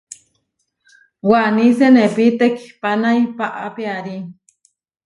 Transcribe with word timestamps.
Waní 1.29 1.67
senepí 1.77 2.25
tekihpanái 2.39 3.19
paá 3.37 3.65
piarí. 3.75 4.17